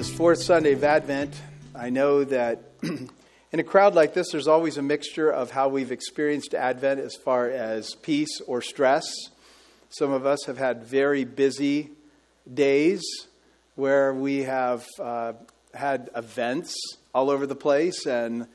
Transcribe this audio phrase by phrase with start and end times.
[0.00, 1.34] this fourth Sunday of Advent,
[1.74, 5.92] I know that in a crowd like this, there's always a mixture of how we've
[5.92, 9.04] experienced Advent as far as peace or stress.
[9.90, 11.90] Some of us have had very busy
[12.50, 13.02] days
[13.74, 15.34] where we have uh,
[15.74, 16.74] had events
[17.14, 18.46] all over the place and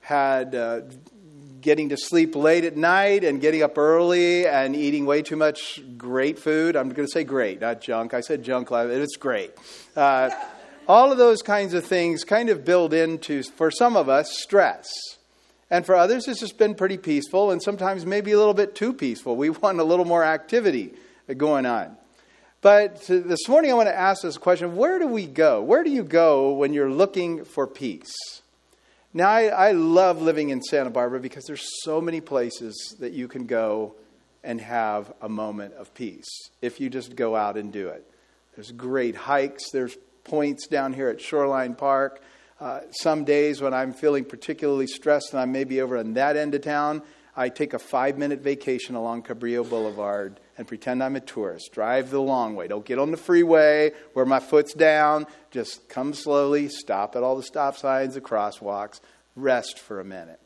[0.00, 0.80] had uh,
[1.60, 5.78] getting to sleep late at night and getting up early and eating way too much
[5.98, 6.74] great food.
[6.74, 8.14] I'm going to say great, not junk.
[8.14, 8.68] I said junk.
[8.70, 9.52] It's great.
[9.94, 10.30] Uh,
[10.88, 14.86] all of those kinds of things kind of build into, for some of us, stress.
[15.70, 18.92] And for others, it's just been pretty peaceful and sometimes maybe a little bit too
[18.92, 19.36] peaceful.
[19.36, 20.94] We want a little more activity
[21.36, 21.96] going on.
[22.62, 25.62] But this morning, I want to ask this question where do we go?
[25.62, 28.14] Where do you go when you're looking for peace?
[29.12, 33.28] Now, I, I love living in Santa Barbara because there's so many places that you
[33.28, 33.94] can go
[34.42, 36.28] and have a moment of peace
[36.60, 38.04] if you just go out and do it.
[38.54, 39.96] There's great hikes, there's
[40.26, 42.20] points down here at Shoreline Park.
[42.60, 46.54] Uh, some days when I'm feeling particularly stressed and I'm maybe over on that end
[46.54, 47.02] of town,
[47.36, 51.70] I take a five minute vacation along Cabrillo Boulevard and pretend I'm a tourist.
[51.72, 52.66] Drive the long way.
[52.66, 55.26] Don't get on the freeway where my foot's down.
[55.50, 59.00] Just come slowly, stop at all the stop signs, the crosswalks,
[59.34, 60.40] rest for a minute.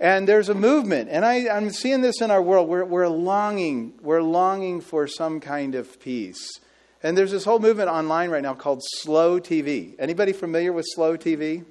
[0.00, 2.68] And there's a movement, and I, am seeing this in our world.
[2.68, 6.60] We're, we're longing, we're longing for some kind of peace.
[7.02, 9.94] And there's this whole movement online right now called slow TV.
[9.98, 11.64] Anybody familiar with slow TV?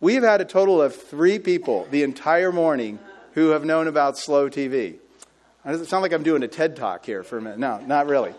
[0.00, 2.98] We've had a total of three people the entire morning
[3.32, 4.96] who have known about slow TV.
[5.66, 7.58] Does it sound like I'm doing a TED talk here for a minute.
[7.58, 8.34] No, not really.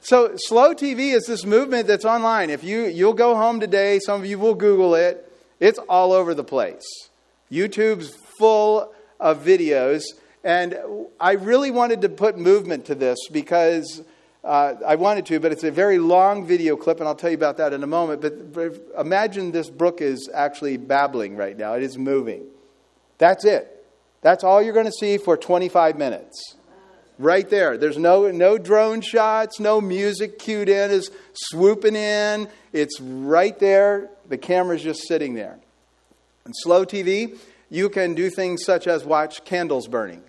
[0.00, 2.50] So, slow TV is this movement that's online.
[2.50, 5.32] If you you'll go home today, some of you will Google it.
[5.58, 6.84] It's all over the place.
[7.50, 10.02] YouTube's full of videos,
[10.44, 10.78] and
[11.18, 14.02] I really wanted to put movement to this because
[14.46, 17.36] uh, I wanted to, but it's a very long video clip, and I'll tell you
[17.36, 18.20] about that in a moment.
[18.20, 22.44] But, imagine this brook is actually babbling right now, it is moving.
[23.18, 23.84] That's it.
[24.22, 26.54] That's all you're going to see for 25 minutes.
[27.18, 27.78] Right there.
[27.78, 32.48] There's no, no drone shots, no music cued in is swooping in.
[32.72, 34.10] It's right there.
[34.28, 35.58] The camera's just sitting there.
[36.44, 37.38] In slow TV,
[37.70, 40.22] you can do things such as watch candles burning.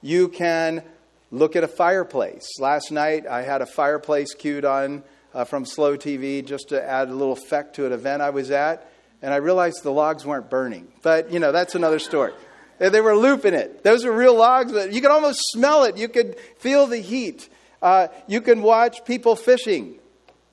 [0.00, 0.84] You can
[1.30, 2.46] Look at a fireplace.
[2.58, 5.02] Last night I had a fireplace queued on
[5.34, 8.50] uh, from Slow TV just to add a little effect to an event I was
[8.50, 8.90] at,
[9.20, 10.88] and I realized the logs weren't burning.
[11.02, 12.32] But, you know, that's another story.
[12.78, 13.82] They were looping it.
[13.82, 15.96] Those are real logs, but you could almost smell it.
[15.98, 17.48] You could feel the heat.
[17.82, 19.96] Uh, you can watch people fishing.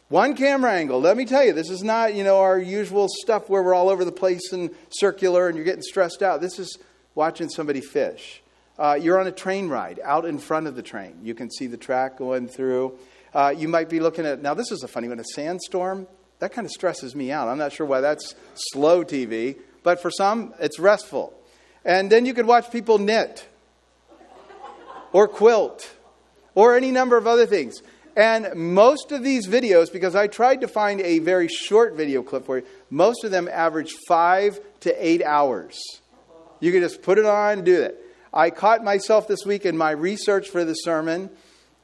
[0.09, 1.00] One camera angle.
[1.00, 3.90] Let me tell you, this is not, you know, our usual stuff where we're all
[3.90, 6.41] over the place and circular and you're getting stressed out.
[6.41, 6.78] This is
[7.14, 8.41] watching somebody fish.
[8.78, 11.18] Uh, you're on a train ride out in front of the train.
[11.24, 12.97] You can see the track going through.
[13.34, 16.08] Uh, you might be looking at, now this is a funny one, a sandstorm.
[16.40, 17.47] That kind of stresses me out.
[17.47, 21.34] I'm not sure why that's slow TV, but for some, it's restful.
[21.85, 23.47] And then you could watch people knit
[25.14, 25.96] or quilt
[26.53, 27.81] or any number of other things.
[28.18, 32.46] And most of these videos, because I tried to find a very short video clip
[32.46, 35.78] for you, most of them average five to eight hours.
[36.59, 37.97] You can just put it on and do that.
[38.35, 41.29] I caught myself this week in my research for the sermon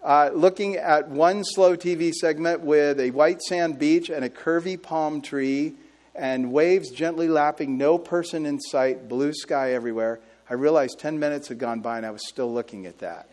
[0.03, 4.79] uh, looking at one slow TV segment with a white sand beach and a curvy
[4.79, 5.75] palm tree
[6.13, 10.19] and waves gently lapping, no person in sight, blue sky everywhere.
[10.49, 13.29] I realized 10 minutes had gone by and I was still looking at that.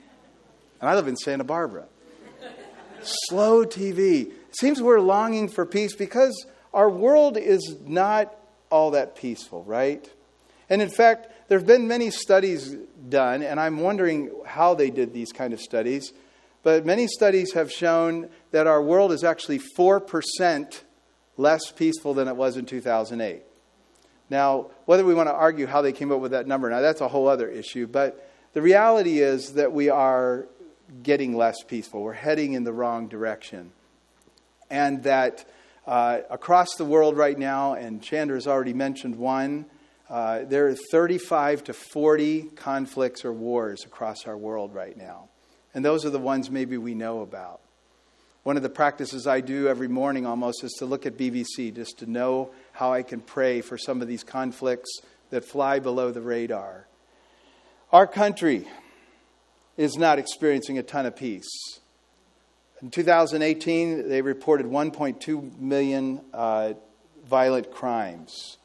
[0.81, 1.87] And I live in Santa Barbara.
[3.03, 4.29] slow TV.
[4.29, 8.33] It seems we're longing for peace because our world is not
[8.71, 10.09] all that peaceful, right?
[10.71, 12.77] And in fact, there have been many studies
[13.09, 16.13] done, and I'm wondering how they did these kind of studies.
[16.63, 20.83] But many studies have shown that our world is actually 4%
[21.39, 23.43] less peaceful than it was in 2008.
[24.29, 27.01] Now, whether we want to argue how they came up with that number, now that's
[27.01, 27.87] a whole other issue.
[27.87, 30.47] But the reality is that we are
[31.03, 32.03] getting less peaceful.
[32.03, 33.73] We're heading in the wrong direction.
[34.69, 35.49] And that
[35.87, 39.65] uh, across the world right now, and Chandra has already mentioned one,
[40.11, 45.29] uh, there are 35 to 40 conflicts or wars across our world right now.
[45.75, 47.61] And those are the ones maybe we know about.
[48.43, 51.99] One of the practices I do every morning almost is to look at BBC just
[51.99, 55.01] to know how I can pray for some of these conflicts
[55.31, 56.87] that fly below the radar.
[57.93, 58.67] Our country
[59.77, 61.49] is not experiencing a ton of peace.
[62.83, 66.75] In 2018, they reported 1.2 million uh,
[67.27, 68.58] violent crimes.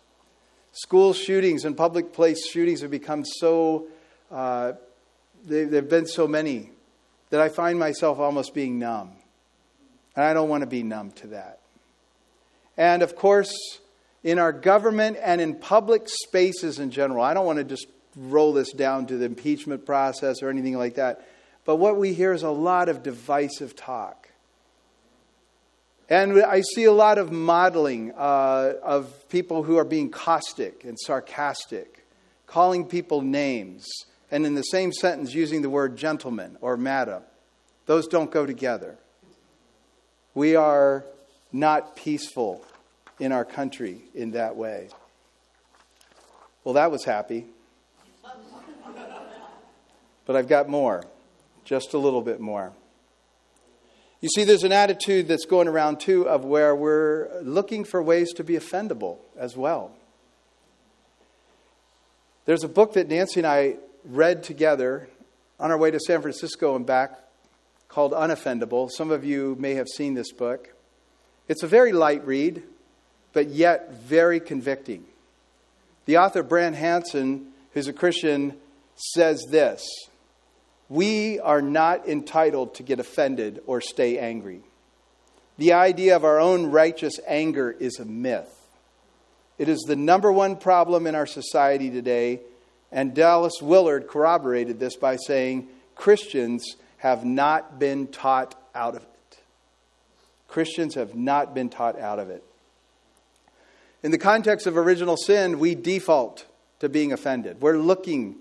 [0.73, 3.87] School shootings and public place shootings have become so,
[4.31, 4.73] uh,
[5.45, 6.71] there have been so many
[7.29, 9.11] that I find myself almost being numb.
[10.15, 11.59] And I don't want to be numb to that.
[12.75, 13.53] And of course,
[14.23, 18.53] in our government and in public spaces in general, I don't want to just roll
[18.53, 21.27] this down to the impeachment process or anything like that,
[21.65, 24.29] but what we hear is a lot of divisive talk.
[26.09, 31.00] And I see a lot of modeling uh, of people who are being caustic and
[31.00, 32.05] sarcastic,
[32.45, 33.88] calling people names,
[34.29, 37.23] and in the same sentence using the word gentleman or madam.
[37.85, 38.97] Those don't go together.
[40.33, 41.05] We are
[41.51, 42.65] not peaceful
[43.19, 44.89] in our country in that way.
[46.63, 47.45] Well, that was happy.
[50.25, 51.03] But I've got more,
[51.65, 52.71] just a little bit more.
[54.23, 58.31] You see, there's an attitude that's going around too of where we're looking for ways
[58.35, 59.91] to be offendable as well.
[62.45, 63.75] There's a book that Nancy and I
[64.05, 65.09] read together
[65.59, 67.19] on our way to San Francisco and back
[67.89, 68.89] called Unoffendable.
[68.89, 70.69] Some of you may have seen this book.
[71.49, 72.63] It's a very light read,
[73.33, 75.03] but yet very convicting.
[76.05, 78.53] The author, Brant Hansen, who's a Christian,
[78.95, 79.85] says this
[80.93, 84.61] We are not entitled to get offended or stay angry.
[85.57, 88.55] The idea of our own righteous anger is a myth.
[89.57, 92.41] It is the number one problem in our society today,
[92.91, 99.39] and Dallas Willard corroborated this by saying Christians have not been taught out of it.
[100.47, 102.43] Christians have not been taught out of it.
[104.03, 106.45] In the context of original sin, we default
[106.81, 107.61] to being offended.
[107.61, 108.35] We're looking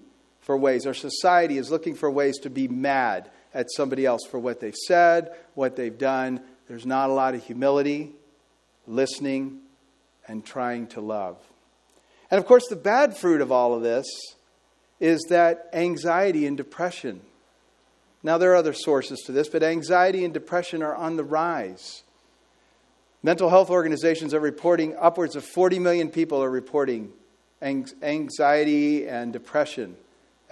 [0.52, 4.38] for ways, our society is looking for ways to be mad at somebody else for
[4.38, 6.42] what they've said, what they've done.
[6.68, 8.12] There's not a lot of humility,
[8.86, 9.60] listening,
[10.28, 11.38] and trying to love.
[12.30, 14.04] And of course, the bad fruit of all of this
[15.00, 17.22] is that anxiety and depression.
[18.22, 22.02] Now, there are other sources to this, but anxiety and depression are on the rise.
[23.22, 27.10] Mental health organizations are reporting upwards of 40 million people are reporting
[27.62, 29.96] anxiety and depression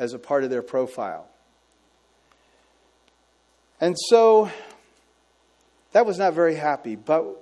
[0.00, 1.29] as a part of their profile.
[3.82, 4.50] And so
[5.93, 7.37] that was not very happy, but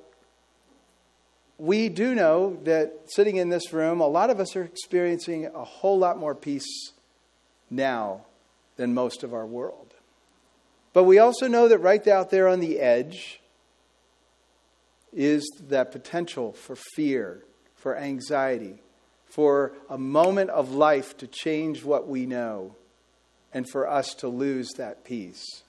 [1.56, 5.64] we do know that sitting in this room, a lot of us are experiencing a
[5.64, 6.92] whole lot more peace
[7.70, 8.22] now
[8.76, 9.94] than most of our world.
[10.92, 13.40] But we also know that right out there on the edge,
[15.12, 17.44] is that potential for fear,
[17.76, 18.80] for anxiety,
[19.28, 22.74] for a moment of life to change what we know,
[23.52, 25.62] and for us to lose that peace.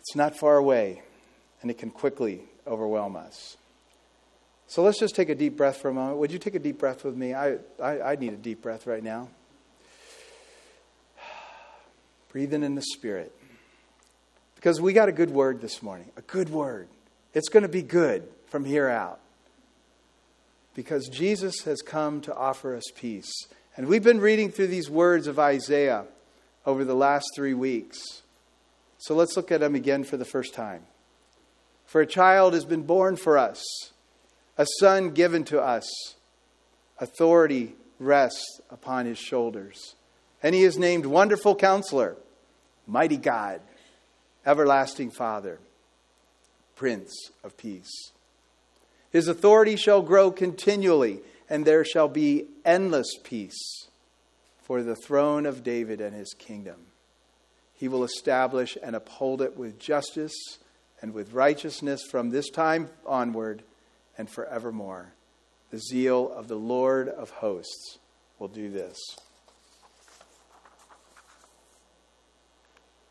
[0.00, 1.02] It's not far away,
[1.62, 3.56] and it can quickly overwhelm us.
[4.66, 6.18] So let's just take a deep breath for a moment.
[6.18, 7.34] Would you take a deep breath with me?
[7.34, 9.28] I, I, I need a deep breath right now.
[12.32, 13.32] Breathing in the Spirit.
[14.56, 16.88] Because we got a good word this morning, a good word.
[17.34, 19.20] It's going to be good from here out.
[20.74, 23.32] Because Jesus has come to offer us peace.
[23.76, 26.04] And we've been reading through these words of Isaiah
[26.66, 27.98] over the last three weeks.
[28.98, 30.82] So let's look at them again for the first time.
[31.86, 33.62] For a child has been born for us,
[34.56, 35.86] a son given to us,
[36.98, 39.94] authority rests upon his shoulders.
[40.42, 42.16] And he is named Wonderful Counselor,
[42.86, 43.60] Mighty God
[44.46, 45.58] everlasting Father,
[46.76, 48.10] Prince of Peace.
[49.14, 53.86] His authority shall grow continually, and there shall be endless peace
[54.60, 56.86] for the throne of David and his kingdom.
[57.74, 60.34] He will establish and uphold it with justice
[61.00, 63.62] and with righteousness from this time onward
[64.18, 65.12] and forevermore.
[65.70, 68.00] The zeal of the Lord of hosts
[68.40, 68.98] will do this.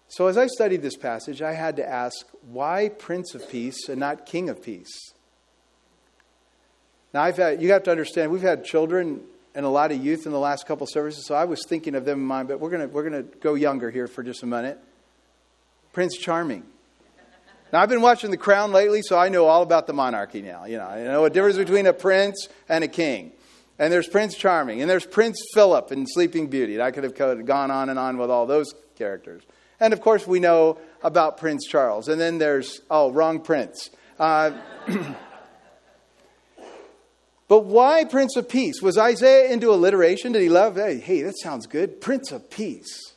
[0.10, 4.02] So, as I studied this passage, I had to ask why Prince of Peace and
[4.02, 5.13] not King of Peace?
[7.14, 9.22] Now, I've had, you have to understand, we've had children
[9.56, 12.06] and a lot of youth in the last couple services, so I was thinking of
[12.06, 14.48] them in mind, but we're going we're going to go younger here for just a
[14.48, 14.80] minute.
[15.92, 16.64] Prince Charming.
[17.72, 20.66] Now, I've been watching The Crown lately, so I know all about the monarchy now.
[20.66, 23.32] You know, I know a difference between a prince and a king.
[23.80, 26.80] And there's Prince Charming, and there's Prince Philip in Sleeping Beauty.
[26.80, 29.42] I could have gone on and on with all those characters.
[29.80, 32.08] And of course, we know about Prince Charles.
[32.08, 33.90] And then there's, oh, wrong prince.
[34.20, 34.52] Uh,
[37.48, 38.82] but why Prince of Peace?
[38.82, 40.32] Was Isaiah into alliteration?
[40.32, 42.02] Did he love, hey, hey, that sounds good?
[42.02, 43.14] Prince of Peace.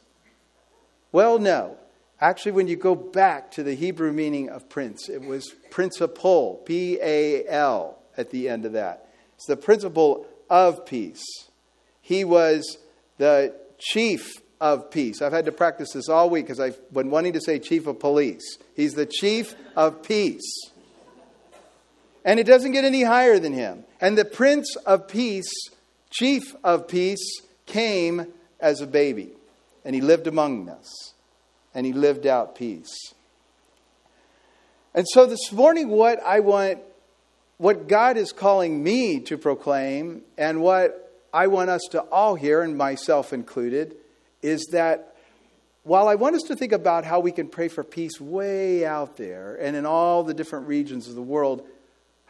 [1.12, 1.78] Well, no.
[2.20, 6.98] Actually, when you go back to the Hebrew meaning of prince, it was principal, P
[7.02, 9.08] A L, at the end of that.
[9.34, 11.24] It's the principal of peace.
[12.00, 12.78] He was
[13.18, 15.20] the chief of peace.
[15.20, 18.00] I've had to practice this all week because I've been wanting to say chief of
[18.00, 18.56] police.
[18.74, 20.70] He's the chief of peace.
[22.24, 23.84] And it doesn't get any higher than him.
[24.00, 25.50] And the Prince of Peace,
[26.10, 28.26] Chief of Peace, came
[28.60, 29.30] as a baby.
[29.84, 31.14] And he lived among us.
[31.74, 33.14] And he lived out peace.
[34.94, 36.78] And so this morning, what I want,
[37.58, 42.62] what God is calling me to proclaim, and what I want us to all hear,
[42.62, 43.94] and myself included,
[44.40, 45.14] is that
[45.82, 49.16] while I want us to think about how we can pray for peace way out
[49.16, 51.66] there and in all the different regions of the world,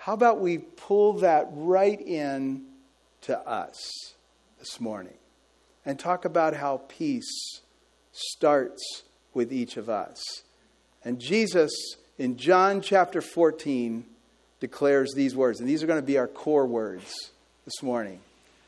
[0.06, 2.62] how about we pull that right in
[3.22, 4.14] to us
[4.60, 5.16] this morning
[5.84, 7.60] and talk about how peace
[8.12, 9.02] starts
[9.34, 10.22] with each of us.
[11.04, 11.72] And Jesus
[12.18, 14.06] in John chapter 14
[14.60, 17.32] declares these words, and these are going to be our core words
[17.64, 18.20] this morning.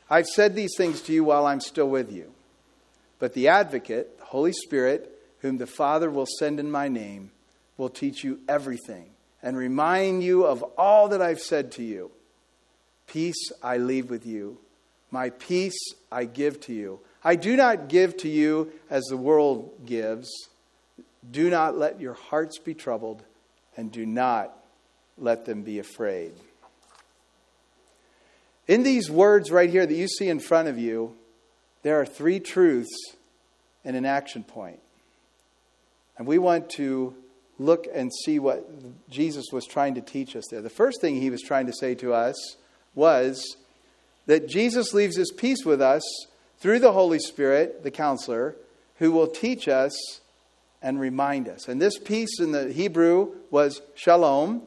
[0.09, 2.33] I've said these things to you while I'm still with you.
[3.17, 7.31] But the advocate, the Holy Spirit, whom the Father will send in my name,
[7.77, 12.11] will teach you everything and remind you of all that I've said to you.
[13.07, 14.57] Peace I leave with you,
[15.11, 15.79] my peace
[16.11, 16.99] I give to you.
[17.23, 20.29] I do not give to you as the world gives.
[21.29, 23.23] Do not let your hearts be troubled,
[23.75, 24.55] and do not
[25.17, 26.33] let them be afraid.
[28.67, 31.15] In these words right here that you see in front of you,
[31.81, 33.15] there are three truths
[33.83, 34.79] and an action point.
[36.17, 37.15] And we want to
[37.59, 38.67] look and see what
[39.09, 40.61] Jesus was trying to teach us there.
[40.61, 42.57] The first thing he was trying to say to us
[42.95, 43.57] was
[44.25, 46.03] that Jesus leaves his peace with us
[46.59, 48.55] through the Holy Spirit, the counselor,
[48.97, 49.93] who will teach us
[50.81, 51.67] and remind us.
[51.67, 54.63] And this peace in the Hebrew was shalom,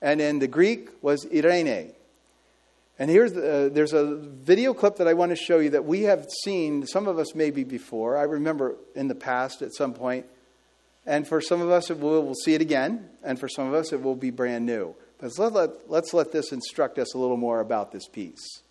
[0.00, 1.92] and in the Greek was eirene.
[2.98, 5.84] And here's the, uh, there's a video clip that I want to show you that
[5.84, 8.16] we have seen, some of us maybe before.
[8.18, 10.26] I remember in the past at some point
[11.06, 13.08] and for some of us, it will, we'll see it again.
[13.22, 14.94] And for some of us, it will be brand new.
[15.18, 18.62] But let, let, let's let this instruct us a little more about this peace.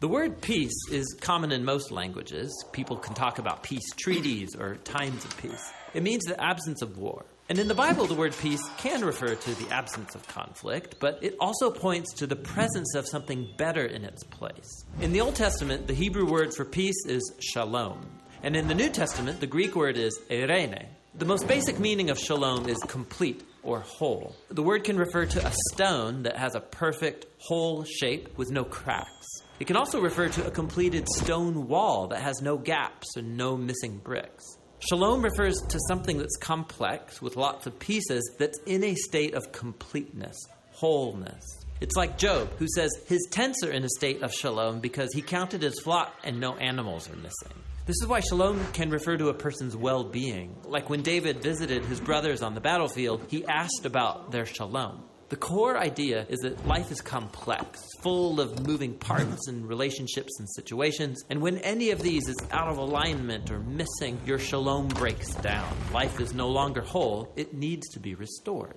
[0.00, 2.64] The word peace is common in most languages.
[2.70, 5.72] People can talk about peace treaties or times of peace.
[5.92, 7.24] It means the absence of war.
[7.48, 11.18] And in the Bible, the word peace can refer to the absence of conflict, but
[11.22, 14.84] it also points to the presence of something better in its place.
[15.00, 18.06] In the Old Testament, the Hebrew word for peace is shalom.
[18.42, 20.86] And in the New Testament, the Greek word is eirene.
[21.14, 24.36] The most basic meaning of shalom is complete or whole.
[24.50, 28.62] The word can refer to a stone that has a perfect, whole shape with no
[28.62, 29.26] cracks.
[29.58, 33.56] It can also refer to a completed stone wall that has no gaps and no
[33.56, 34.44] missing bricks.
[34.88, 39.50] Shalom refers to something that's complex with lots of pieces that's in a state of
[39.50, 40.36] completeness,
[40.70, 41.44] wholeness.
[41.80, 45.22] It's like Job, who says his tents are in a state of shalom because he
[45.22, 47.58] counted his flock and no animals are missing.
[47.88, 50.54] This is why shalom can refer to a person's well being.
[50.64, 55.04] Like when David visited his brothers on the battlefield, he asked about their shalom.
[55.30, 60.46] The core idea is that life is complex, full of moving parts and relationships and
[60.50, 65.34] situations, and when any of these is out of alignment or missing, your shalom breaks
[65.36, 65.74] down.
[65.90, 68.76] Life is no longer whole, it needs to be restored.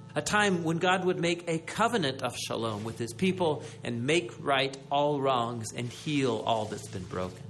[0.15, 4.31] a time when God would make a covenant of shalom with his people and make
[4.39, 7.43] right all wrongs and heal all that's been broken.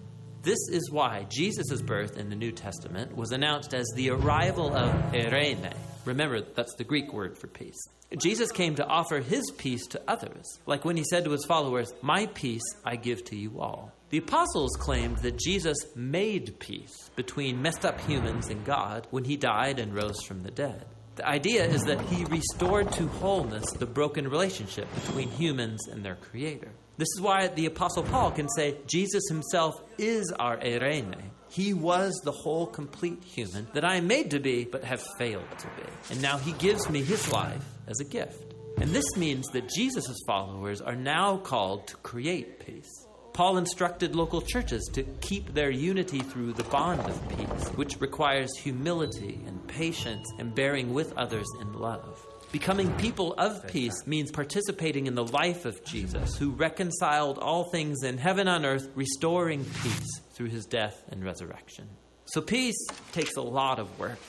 [0.43, 4.91] This is why Jesus' birth in the New Testament was announced as the arrival of
[5.13, 5.73] Eirene.
[6.03, 7.79] Remember, that's the Greek word for peace.
[8.17, 11.93] Jesus came to offer his peace to others, like when he said to his followers,
[12.01, 13.93] My peace I give to you all.
[14.09, 19.37] The apostles claimed that Jesus made peace between messed up humans and God when he
[19.37, 20.85] died and rose from the dead.
[21.15, 26.15] The idea is that he restored to wholeness the broken relationship between humans and their
[26.15, 26.71] creator.
[26.97, 31.15] This is why the Apostle Paul can say Jesus himself is our Eirene.
[31.49, 35.49] He was the whole complete human that I am made to be, but have failed
[35.59, 35.83] to be.
[36.11, 38.53] And now he gives me his life as a gift.
[38.77, 43.05] And this means that Jesus' followers are now called to create peace.
[43.33, 48.55] Paul instructed local churches to keep their unity through the bond of peace, which requires
[48.57, 52.27] humility and patience and bearing with others in love.
[52.51, 58.03] Becoming people of peace means participating in the life of Jesus, who reconciled all things
[58.03, 61.87] in heaven and earth, restoring peace through his death and resurrection.
[62.25, 64.19] So, peace takes a lot of work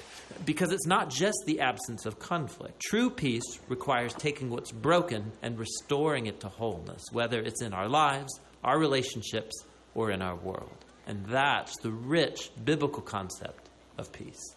[0.45, 2.81] because it's not just the absence of conflict.
[2.81, 7.89] True peace requires taking what's broken and restoring it to wholeness, whether it's in our
[7.89, 8.33] lives,
[8.63, 9.65] our relationships,
[9.95, 10.85] or in our world.
[11.07, 14.55] And that's the rich biblical concept of peace.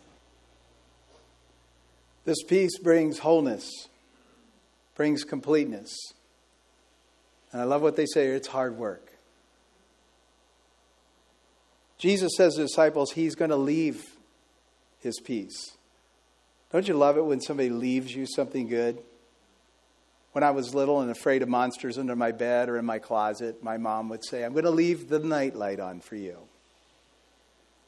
[2.23, 3.69] This peace brings wholeness,
[4.95, 5.95] brings completeness.
[7.51, 9.11] And I love what they say it's hard work.
[11.97, 14.03] Jesus says to the disciples, He's going to leave
[14.99, 15.77] His peace.
[16.71, 19.01] Don't you love it when somebody leaves you something good?
[20.35, 23.63] When I was little and afraid of monsters under my bed or in my closet,
[23.63, 26.37] my mom would say, I'm going to leave the nightlight on for you.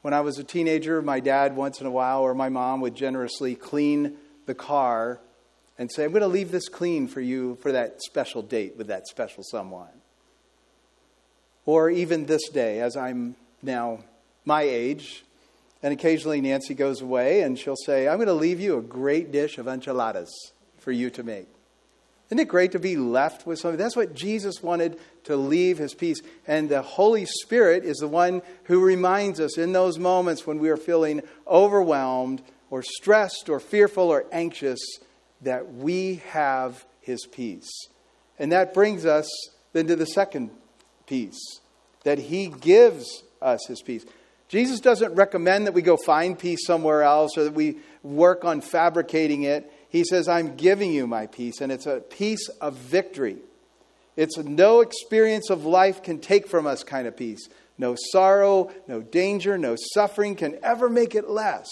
[0.00, 2.94] When I was a teenager, my dad, once in a while, or my mom would
[2.94, 5.20] generously clean the car
[5.76, 8.86] and say, I'm going to leave this clean for you for that special date with
[8.86, 10.00] that special someone.
[11.66, 13.98] Or even this day, as I'm now
[14.46, 15.22] my age,
[15.82, 19.32] and occasionally Nancy goes away and she'll say, I'm going to leave you a great
[19.32, 20.32] dish of enchiladas
[20.78, 21.48] for you to make.
[22.28, 23.78] Isn't it great to be left with something?
[23.78, 26.20] That's what Jesus wanted to leave his peace.
[26.46, 30.68] And the Holy Spirit is the one who reminds us in those moments when we
[30.68, 34.78] are feeling overwhelmed or stressed or fearful or anxious
[35.40, 37.70] that we have his peace.
[38.38, 39.28] And that brings us
[39.72, 40.50] then to the second
[41.06, 41.60] piece
[42.04, 44.04] that he gives us his peace.
[44.48, 48.60] Jesus doesn't recommend that we go find peace somewhere else or that we work on
[48.60, 49.70] fabricating it.
[49.88, 53.38] He says, I'm giving you my peace, and it's a peace of victory.
[54.16, 57.48] It's no experience of life can take from us kind of peace.
[57.78, 61.68] No sorrow, no danger, no suffering can ever make it less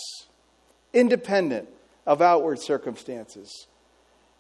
[0.93, 1.69] independent
[2.07, 3.67] of outward circumstances.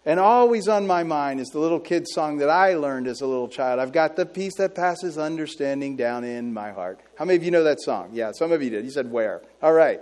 [0.06, 3.26] And always on my mind is the little kid song that I learned as a
[3.26, 3.80] little child.
[3.80, 7.00] I've got the peace that passes understanding down in my heart.
[7.18, 8.10] How many of you know that song?
[8.12, 8.84] Yeah, some of you did.
[8.84, 9.42] You said where?
[9.60, 10.00] All right.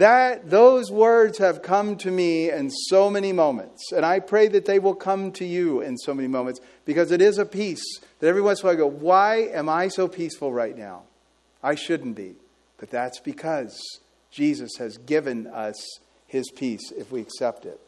[0.00, 4.64] That those words have come to me in so many moments, and I pray that
[4.64, 7.84] they will come to you in so many moments because it is a peace
[8.18, 11.02] that every once in a while I go, "Why am I so peaceful right now?
[11.62, 12.36] I shouldn't be."
[12.78, 13.78] But that's because
[14.30, 15.76] Jesus has given us
[16.26, 17.78] his peace if we accept it.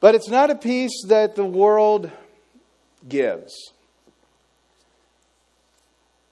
[0.00, 2.10] But it's not a peace that the world
[3.08, 3.54] gives.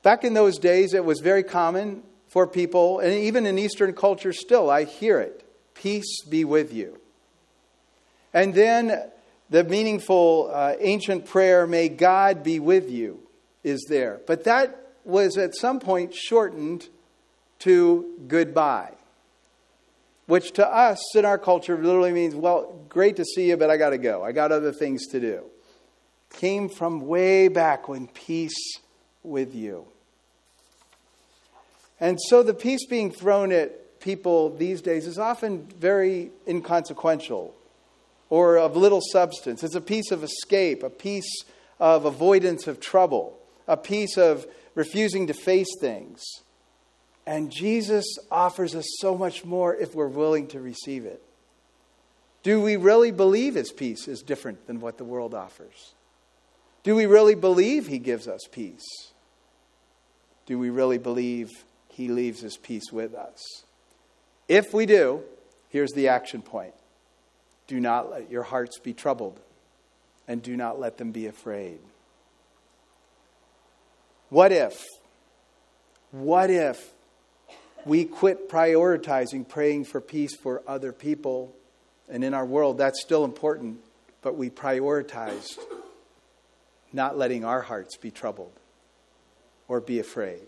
[0.03, 2.03] Back in those days, it was very common
[2.35, 5.41] for people, and even in Eastern culture still, I hear it
[5.75, 6.99] peace be with you.
[8.33, 9.11] And then
[9.51, 13.21] the meaningful uh, ancient prayer, may God be with you,
[13.63, 14.21] is there.
[14.27, 16.89] But that was at some point shortened
[17.61, 18.95] to goodbye
[20.27, 23.77] which to us in our culture literally means, well, great to see you, but I
[23.77, 24.25] got to go.
[24.25, 25.45] I got other things to do.
[26.31, 28.79] Came from way back when peace
[29.23, 29.87] with you.
[32.01, 37.55] And so the peace being thrown at people these days is often very inconsequential
[38.29, 39.63] or of little substance.
[39.63, 41.45] It's a peace of escape, a peace
[41.79, 46.23] of avoidance of trouble, a peace of refusing to face things.
[47.27, 51.23] And Jesus offers us so much more if we're willing to receive it.
[52.43, 55.95] Do we really believe his peace is different than what the world offers?
[56.83, 58.85] Do we really believe he gives us peace?
[60.45, 61.49] Do we really believe
[61.95, 63.41] he leaves his peace with us?
[64.49, 65.23] If we do,
[65.71, 66.75] here's the action point
[67.67, 69.41] do not let your hearts be troubled,
[70.29, 71.79] and do not let them be afraid.
[74.29, 74.85] What if?
[76.11, 76.93] What if
[77.85, 81.55] we quit prioritizing praying for peace for other people
[82.09, 82.79] and in our world.
[82.79, 83.79] That's still important,
[84.23, 85.59] but we prioritized
[86.93, 88.53] not letting our hearts be troubled
[89.69, 90.47] or be afraid.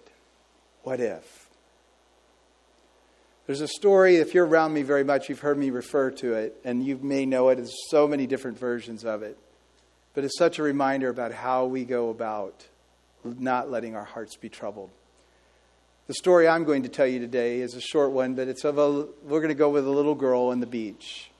[0.86, 1.48] What if?
[3.46, 6.60] There's a story, if you're around me very much, you've heard me refer to it,
[6.62, 7.56] and you may know it.
[7.56, 9.36] There's so many different versions of it.
[10.14, 12.68] But it's such a reminder about how we go about
[13.24, 14.90] not letting our hearts be troubled.
[16.06, 18.78] The story I'm going to tell you today is a short one, but it's of
[18.78, 21.32] a, we're going to go with a little girl on the beach.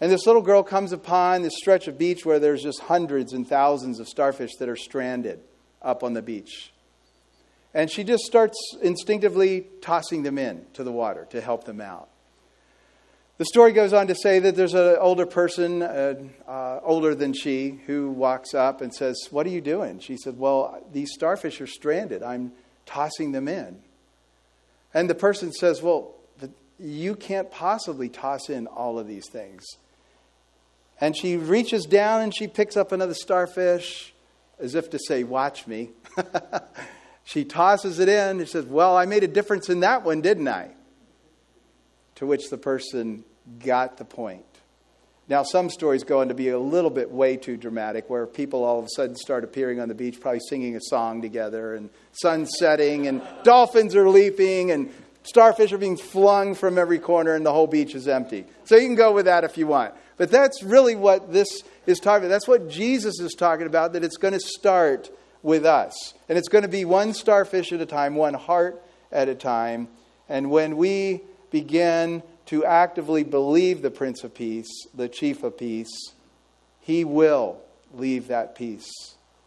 [0.00, 3.46] And this little girl comes upon this stretch of beach where there's just hundreds and
[3.46, 5.38] thousands of starfish that are stranded
[5.80, 6.72] up on the beach.
[7.76, 12.08] And she just starts instinctively tossing them in to the water to help them out.
[13.36, 16.14] The story goes on to say that there's an older person, uh,
[16.48, 19.98] uh, older than she, who walks up and says, What are you doing?
[19.98, 22.22] She said, Well, these starfish are stranded.
[22.22, 22.52] I'm
[22.86, 23.82] tossing them in.
[24.94, 26.14] And the person says, Well,
[26.78, 29.66] you can't possibly toss in all of these things.
[30.98, 34.14] And she reaches down and she picks up another starfish,
[34.58, 35.90] as if to say, Watch me.
[37.26, 40.46] she tosses it in and says, Well, I made a difference in that one, didn't
[40.46, 40.70] I?
[42.14, 43.24] To which the person
[43.58, 44.44] got the point.
[45.28, 48.62] Now, some stories go on to be a little bit way too dramatic, where people
[48.62, 51.90] all of a sudden start appearing on the beach, probably singing a song together, and
[52.12, 54.88] sun setting, and dolphins are leaping, and
[55.24, 58.44] starfish are being flung from every corner, and the whole beach is empty.
[58.66, 59.94] So you can go with that if you want.
[60.16, 62.34] But that's really what this is talking about.
[62.34, 65.10] That's what Jesus is talking about, that it's going to start
[65.46, 66.12] with us.
[66.28, 68.82] And it's going to be one starfish at a time, one heart
[69.12, 69.86] at a time.
[70.28, 71.20] And when we
[71.52, 76.12] begin to actively believe the Prince of Peace, the Chief of Peace,
[76.80, 77.58] he will
[77.94, 78.90] leave that peace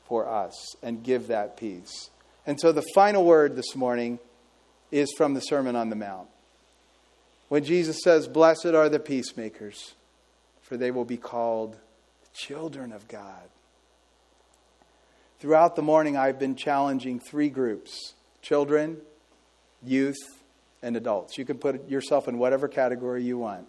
[0.07, 2.09] for us and give that peace.
[2.47, 4.19] And so the final word this morning
[4.91, 6.29] is from the Sermon on the Mount.
[7.49, 9.95] When Jesus says, Blessed are the peacemakers,
[10.61, 11.75] for they will be called
[12.33, 13.49] children of God.
[15.39, 18.97] Throughout the morning, I've been challenging three groups children,
[19.83, 20.17] youth,
[20.81, 21.37] and adults.
[21.37, 23.65] You can put yourself in whatever category you want.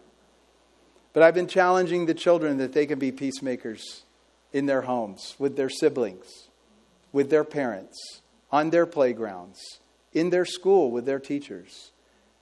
[1.13, 4.03] But I've been challenging the children that they can be peacemakers
[4.53, 6.49] in their homes, with their siblings,
[7.13, 9.81] with their parents, on their playgrounds,
[10.13, 11.93] in their school with their teachers,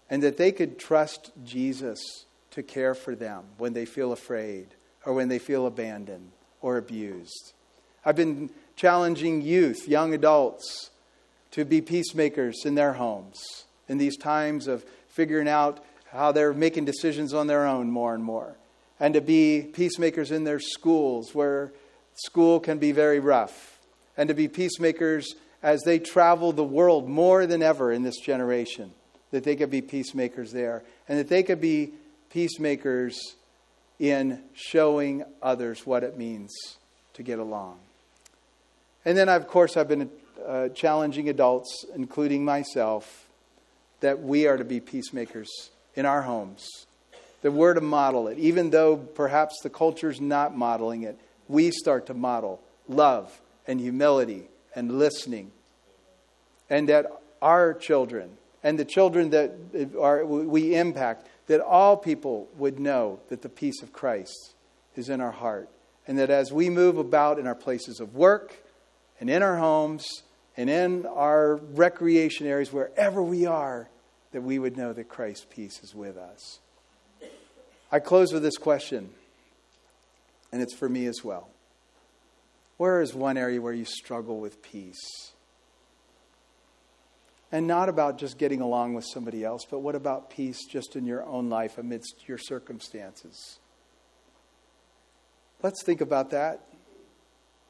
[0.08, 4.68] and that they could trust Jesus to care for them when they feel afraid
[5.04, 6.30] or when they feel abandoned
[6.62, 7.52] or abused.
[8.04, 10.90] I've been challenging youth, young adults,
[11.50, 13.36] to be peacemakers in their homes
[13.88, 18.22] in these times of figuring out how they're making decisions on their own more and
[18.22, 18.56] more,
[19.00, 21.72] and to be peacemakers in their schools where
[22.14, 23.78] school can be very rough,
[24.16, 28.92] and to be peacemakers as they travel the world more than ever in this generation,
[29.32, 31.92] that they could be peacemakers there, and that they could be
[32.30, 33.18] peacemakers
[33.98, 36.54] in showing others what it means
[37.14, 37.78] to get along.
[39.04, 40.10] And then, of course, I've been
[40.46, 43.28] uh, challenging adults, including myself,
[44.00, 45.48] that we are to be peacemakers
[45.94, 46.86] in our homes,
[47.42, 48.38] that we're to model it.
[48.38, 54.48] Even though perhaps the culture's not modeling it, we start to model love and humility
[54.74, 55.50] and listening.
[56.70, 57.06] And that
[57.40, 58.30] our children
[58.62, 59.54] and the children that
[60.00, 64.54] are, we impact, that all people would know that the peace of Christ
[64.96, 65.68] is in our heart.
[66.06, 68.56] And that as we move about in our places of work
[69.20, 70.06] and in our homes
[70.56, 73.88] and in our recreation areas, wherever we are,
[74.32, 76.58] that we would know that Christ's peace is with us.
[77.90, 79.10] I close with this question,
[80.52, 81.48] and it's for me as well.
[82.76, 85.32] Where is one area where you struggle with peace?
[87.50, 91.06] And not about just getting along with somebody else, but what about peace just in
[91.06, 93.58] your own life amidst your circumstances?
[95.62, 96.67] Let's think about that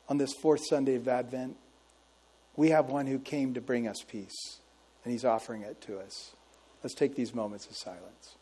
[0.08, 1.56] on this fourth Sunday of Advent.
[2.56, 4.60] We have one who came to bring us peace,
[5.04, 6.34] and he's offering it to us.
[6.82, 8.36] Let's take these moments of silence.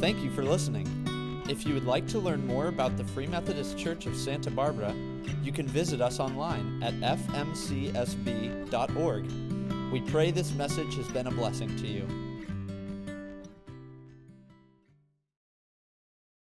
[0.00, 0.86] Thank you for listening.
[1.48, 4.94] If you would like to learn more about the Free Methodist Church of Santa Barbara,
[5.42, 8.00] you can visit us online at fmcsb.org.
[9.92, 12.29] We pray this message has been a blessing to you.